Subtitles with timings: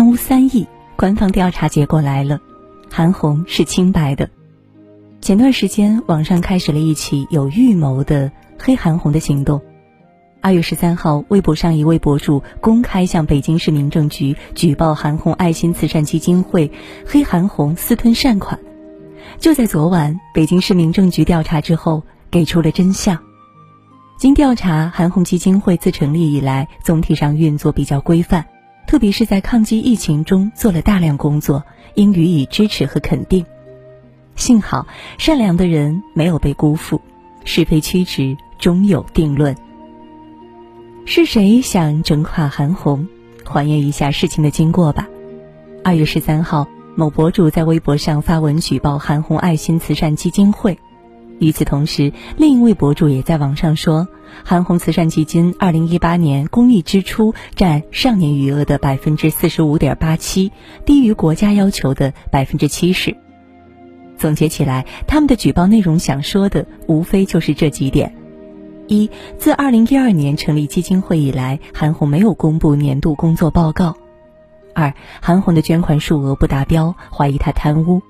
[0.00, 0.66] 贪污三亿，
[0.96, 2.40] 官方调查结果来了，
[2.90, 4.30] 韩红是清白的。
[5.20, 9.60] 前段时间，网上开始了一起有预谋的黑韩红的行动。
[10.40, 16.72] 二月十三号，微博上一位博主公开向北京市民政局举报韩红爱心慈善基金会
[17.06, 18.58] 黑韩红私吞善款。
[19.38, 23.18] 就在昨晚，北京市民政局调查之后，给出了真相。
[24.18, 28.46] 经调查，韩红基金会自成立以来，总体上运作比较规范，
[28.90, 31.62] 特别是在抗击疫情中做了大量工作，
[31.94, 33.46] 应予以支持和肯定。
[34.34, 37.00] 幸好，善良的人没有被辜负，
[37.44, 39.54] 是非曲直终有定论。
[41.04, 43.06] 是谁想整垮韩红？
[43.44, 45.06] 还原一下事情的经过吧。
[45.84, 46.66] 二月十三号，
[46.96, 50.76] 某博主在微博上发文举报韩红爱心慈善基金会。
[51.40, 54.06] 与此同时，另一位博主也在网上说，
[54.44, 60.52] 韩红慈善基金二零一八年公益支出占上年余额的百分之四十五点八七，
[60.84, 63.16] 低于国家要求的百分之七十。
[64.18, 68.14] 总结起来，他们的举报内容想说的无非就是这几点。
[68.86, 73.96] 一，自二零一二年成立基金会以来，韩红没有公布年度工作报告。
[74.74, 78.02] 二，韩红的捐款数额不达标，怀疑她贪污。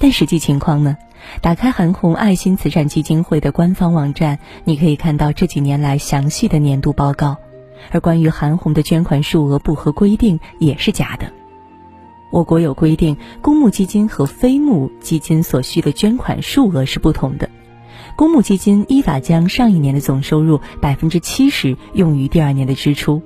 [0.00, 0.96] 但实际情况呢？
[1.42, 7.36] 打开韩红爱心慈善基金会的官方网站，你可以看到这几年来详细的年度报告。
[7.90, 11.30] 而关于韩红的捐款数额不合规定，也是假的。
[12.32, 17.50] 我国有规定，公募基金和非募基金所需的捐款数额是不同的。
[18.16, 23.22] 公募基金依法将上一年的总收入百分之七十用于第二年的支出，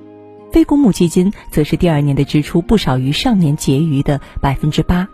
[0.50, 5.08] 非公募基金则是第二年的支出不少于上年结余的百分之八。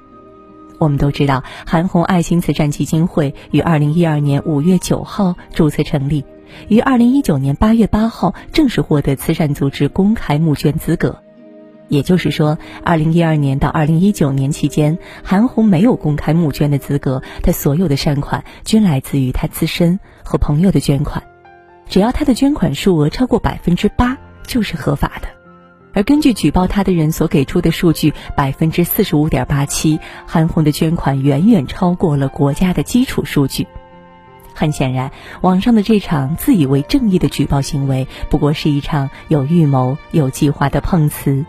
[0.80, 6.24] 我们都知道，韩红爱心慈善基金会于二零一二年五月九号注册成立，
[6.68, 11.20] 于二零一九年八月八号正式获得慈善组织公开募捐资格。
[11.88, 21.22] 也就是说，二零一二年到二零一九年期间，韩红没有公开募捐的资格，她所有的善款均来自于她自身和朋友的捐款，
[21.88, 24.16] 只要她的捐款数额超过百分之八，
[24.46, 25.39] 就是合法的。
[25.92, 33.66] 而根据举报他的人所给出的数据，百分之四十五点八七，韩红的捐款远远超过了国家的基础数据。
[34.54, 41.44] 很显然，网上的这场自以为正义的举报行为，不过是一场有预谋、有计划的碰瓷。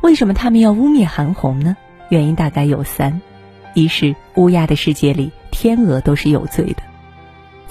[0.00, 1.76] 为什么他们要污蔑韩红呢？
[2.08, 3.22] 原因大概有三：
[3.74, 6.82] 一是乌鸦的世界里，天鹅都是有罪的。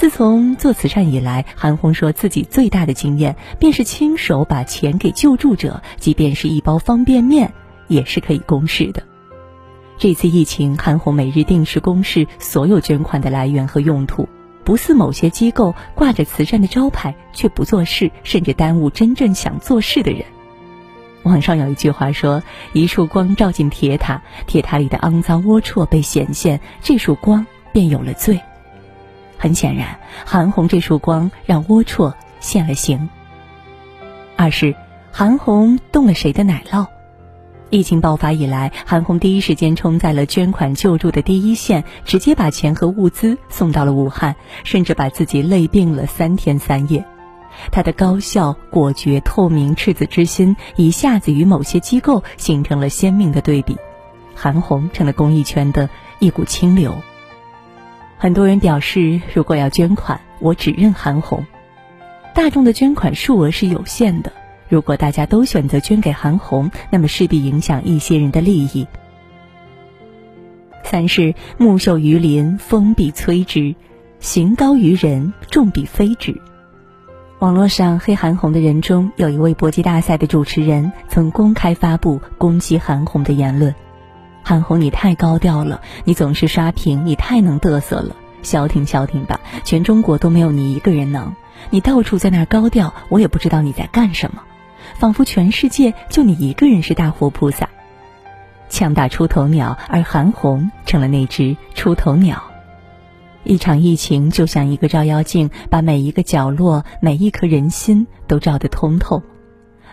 [0.02, 7.54] 自从做慈善以来，韩红说自己最大的经验便是亲手把钱给救助者，即便是一包方便面，
[7.88, 9.04] 也是可以公示的。
[10.00, 14.28] 这次疫情，韩红每日定时公示所有捐款的来源和用途，
[14.64, 20.26] 不似某些机构挂着慈善的招牌却不做事，甚至耽误真正想做事的人。
[21.22, 22.42] 网上有一句话说
[22.74, 28.42] ：“一束光照进铁塔，铁塔里的肮脏龌龊被显现，这束光便有了罪。”
[29.42, 33.10] 很显然，韩红这束光让龌龊现了形。
[34.36, 34.76] 二是
[35.12, 36.86] 韩红动了谁的奶酪？
[37.72, 47.04] 疫情爆发以来，韩红第一时间冲在了捐款救助的第一线，直接把钱和物资送到了武汉，甚至把自己累病了三天三夜。
[47.72, 53.76] 他的高效、果决、透明、赤子之心，一下子与某些机构形成了鲜明的对比。
[54.36, 56.96] 韩红成了公益圈的一股清流。
[58.22, 61.44] 很多人表示，如果要捐款，我只认韩红。
[62.36, 64.32] 大众的捐款数额是有限的，
[64.70, 68.86] 如果大家都选择捐给韩红，那么势必影响一些人的利益。
[70.84, 73.74] 三是木秀于林，风必摧之；
[74.20, 76.40] 行高于人，众必非之。
[77.40, 83.74] 网络上黑韩红的人中，有一位搏击大赛的主持人曾公开发布攻击韩红的言论
[84.44, 91.36] ：“韩红，你太高调了，你总是刷屏，你太能嘚瑟了，消停消停吧，全中国都没有你一个人能。
[91.70, 94.42] 你到处在那儿高调，我也不知道你在干什么，
[94.96, 97.70] 仿佛全世界就你一个人是大活菩萨，
[98.68, 102.42] 枪打出头鸟，而韩红成了那只出头鸟。”
[103.44, 109.24] 一场疫情就像一个照妖镜，把每一个角落、每一颗人心都照得通透。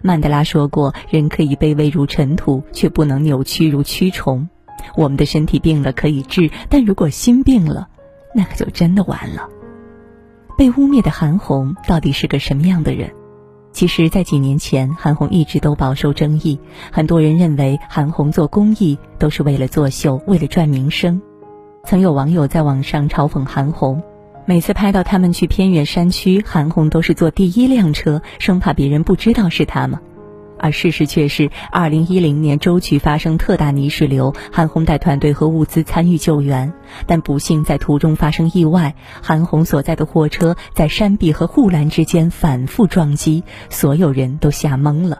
[0.02, 4.48] 曼德拉说过：“人可以卑微如尘土，却不能扭曲如蛆虫。”
[4.96, 7.88] 我们的身体病了可以治，但如果心病了，
[8.34, 9.48] 那可就真的完了。
[10.56, 13.10] 被污蔑的韩红到底是个什么样的人？
[13.72, 16.58] 其实，在几年前，韩红一直都饱受争议。
[16.90, 21.20] 很多人认为韩红做公益都是为了作秀，为了赚名声。
[21.84, 24.02] 曾有网友在网上嘲讽韩红，
[24.48, 30.00] 每次拍到他们去偏远山区，韩红都是坐第一辆车，生怕别人不知道是他们。
[30.58, 36.72] 而事实却是，二零一零年舟曲发生特大泥石流，韩红带团队和物资参与救援，
[37.06, 45.18] 但不幸在途中发生意外，韩红所在的货车在山壁和护栏之间反复撞击，所有人都吓懵了。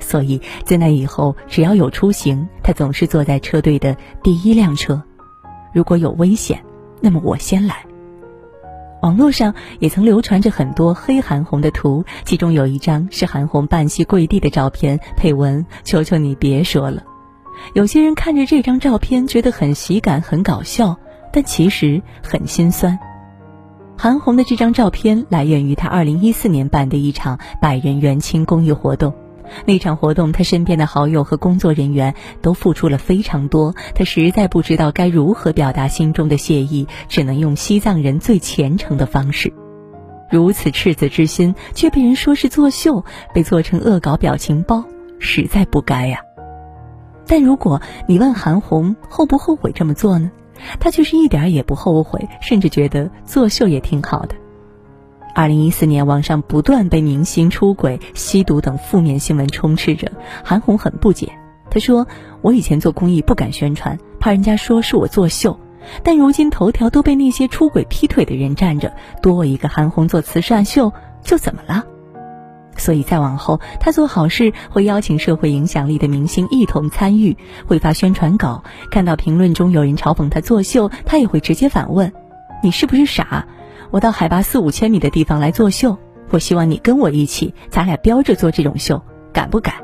[0.00, 5.02] 所以在那以后，只要有出行，他总是坐在车队的第一辆车。
[5.74, 6.64] 如果有危险，
[7.02, 7.84] 那么我先来。
[9.04, 17.02] 网络上也曾流传着很多黑韩红的图，其中有一张是韩红半膝跪地的照片，配文：“求求你别说了。”
[17.74, 20.96] 有些人看着这张照片觉得很喜感、很搞笑，
[21.34, 22.98] 但其实很心酸。
[23.98, 29.12] 韩红的这张照片来源于她2014年办的一场百人援青公益活动。
[29.66, 39.52] 那场活动，他身边的好友和工作人员都付出了非常多，他实在不知道该如何表达心中的谢意，只能用西藏人最虔诚的方式。
[40.30, 44.84] 如此赤子之心，却被人说是作秀，被做成恶搞表情包，
[45.18, 46.20] 实在不该呀。
[47.26, 50.30] 但如果你问韩红后不后悔这么做呢？
[50.78, 54.34] 她却是一点也不后悔，甚至觉得作秀也挺好的。
[55.34, 60.12] 二零一四年，网上不断被明星出轨、吸毒等负面新闻充斥着。
[60.44, 61.32] 韩红很不解，
[61.70, 62.06] 她说
[62.40, 65.58] ：“我以前做公益不敢宣传，怕人家说是我作秀。
[66.04, 70.92] 但如今头条都被那些出轨、劈腿的人占着，多我一个韩红做慈善秀，
[71.24, 71.84] 就怎么了？
[72.76, 78.62] 所以再往后，她做好事会邀请社会影响力的明星一同参与，会发宣传稿。
[78.88, 82.12] 看到评论中有人嘲讽她作秀，她也会直接反问
[82.62, 83.48] ：‘你是不是傻？’”
[83.90, 85.96] 我到海拔四五千米的地方来作秀，
[86.30, 89.00] 我希望你跟我一起，咱俩标着做这种秀，
[89.32, 89.74] 敢不敢？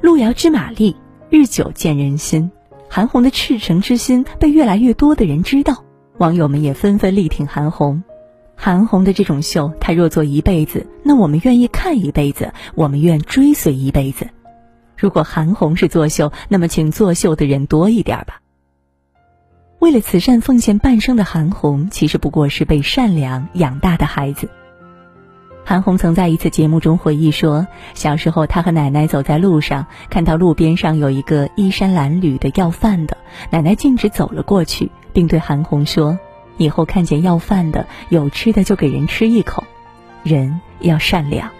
[0.00, 0.96] 路遥知马力，
[1.30, 2.50] 日久见人心。
[2.88, 5.84] 韩红的赤诚之心被越来越多的人知道，
[6.18, 8.02] 网友们也纷纷力挺韩红。
[8.54, 14.28] 韩红的这种秀，她若做一辈子，那我们愿意看一辈子，我们愿追随一辈子。
[14.96, 18.40] 如果韩红是作秀，那么请作秀的人多一点吧。
[19.78, 24.48] 为了慈善奉献半生的韩红，其实不过是被善良养大的孩子。
[25.64, 33.16] 韩红曾在一次节目中回忆说，小时候她和奶奶走在路上，看到路边上有一个衣衫褴褛的要饭的，
[33.50, 36.18] 奶奶径直走了过去，并对韩红说
[36.58, 39.62] ：“以后看见要饭的，有吃的就给人吃一口，
[40.24, 41.50] 人要善良，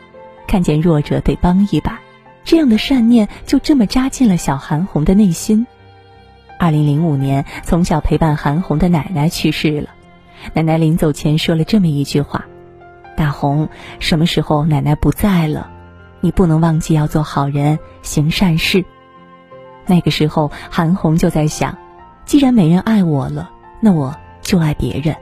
[0.49, 2.01] 看见弱者得帮一把。”
[2.45, 5.67] 这样的善念就这么扎进了小韩红的内心。
[6.59, 9.91] 二零零五年，从小陪伴韩红的奶奶去世了。
[10.55, 12.45] 奶奶临走前说了这么一句话
[13.17, 13.69] ：“大红，
[14.01, 15.71] 什么时候奶奶不在了，
[16.21, 18.85] 你不能忘记要做好人，行善事。”
[19.87, 21.79] 那个时候，韩红就在想，
[22.25, 23.51] 既然没人爱我了，
[23.81, 25.17] 那我就爱别人。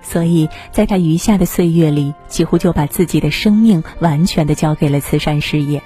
[0.00, 5.82] 所以，在她余下的岁月里，几乎就把自己的生命完全的交给了慈善事业。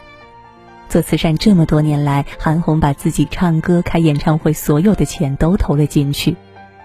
[0.93, 6.37] 做慈善这么多年来，韩红把自己唱歌、开演唱会所有的钱都投了进去，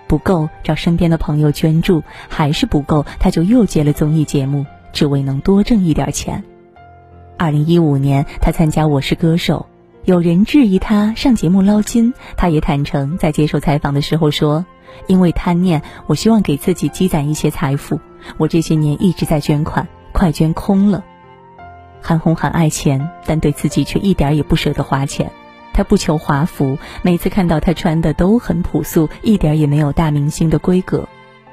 [0.08, 6.42] 不够找身边的朋友捐助，还是不够，他就又接了综艺节目，只为能多挣一点钱。
[7.38, 9.66] 二零一五年，他参加《我是歌手》，
[10.10, 14.66] 有人质疑他上节目捞金，他也坦诚在接受采访的时候说
[15.08, 18.00] ：“因为贪念，我希望给自己积攒一些财富，
[18.38, 21.04] 我这些年一直在捐款，快捐空了。”
[22.02, 25.32] 韩红很爱钱，但对自己却一点也不舍得花钱。
[25.74, 31.08] 她不求华服，每次看到她穿的都很朴素，一点也没有大明星的规格。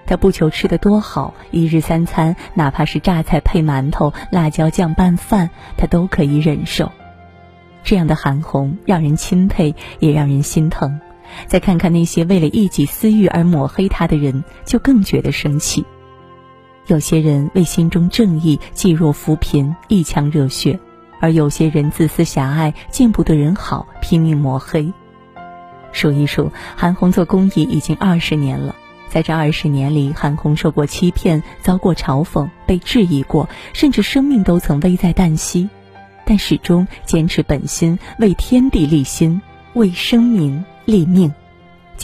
[0.07, 6.93] 她不求吃的多好，一日三餐哪怕是榨菜配馒头、辣椒酱拌饭，她都可以忍受。
[7.83, 11.01] 这样的韩红让人钦佩，也让人心疼。
[11.47, 15.85] 再看看那些为了一己私欲而抹黑她的人，就更觉得生气。
[16.87, 20.79] 有些人为心中正义济弱扶贫一腔热血，
[21.19, 24.93] 而有些人自私狭隘见不得人好拼命抹黑。
[25.93, 28.75] 数一数，韩红做公益已经二十年了，
[29.09, 35.71] 在这二十年里，韩红受过欺骗，遭过嘲讽，被质疑过，甚至生命都曾危在旦夕，
[36.27, 39.41] 但始终坚持本心，为天地立心，
[39.73, 41.33] 为生民立命。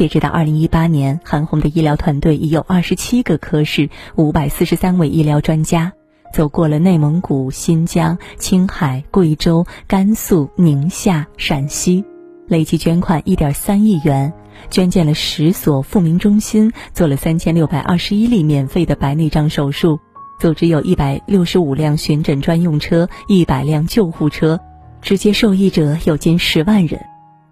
[0.00, 5.92] 截止到二零一八年，韩红的医疗团队已有二十七个科室、五百四十三位医疗专家，
[6.32, 12.02] 走过了内蒙古、新疆、青海、贵州、甘肃、宁夏、陕西，
[12.48, 14.32] 累计捐款一点三亿元，
[14.70, 20.00] 捐建了十所复明中心，做了三千六百二十一例免费的白内障手术，
[20.40, 24.58] 组织有一百六十五辆巡诊专用车、一百辆救护车，
[25.02, 26.98] 直接受益者有近十万人。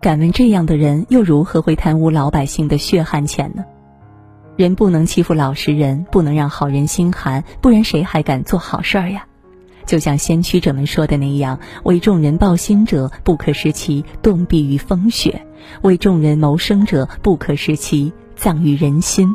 [0.00, 3.64] 敢问这样的人又如何会贪污老百姓的血汗钱呢？
[4.56, 9.26] 人不能欺负老实人，不能让好人心寒，不然谁还敢做好事儿呀？
[9.86, 15.32] 就像先驱者们说的那样：“为众人抱薪者，不可使其冻毙于风雪；
[15.82, 19.34] 为众人谋生者，不可使其葬于人心。”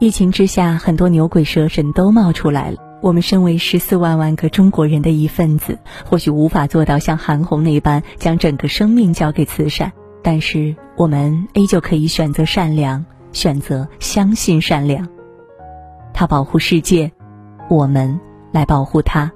[0.00, 2.78] 疫情之下，很多牛鬼蛇神都冒出来了。
[3.02, 5.78] 我们身为十四万万个中国人的一份子，
[6.08, 9.92] 或许无法做到像韩红那般将整个生命交给慈善，
[10.22, 15.08] 但是我们依旧可以选择善良，选择相信善良。
[16.14, 17.10] 他保护世界，
[17.68, 18.20] 我们
[18.52, 19.32] 来保护他。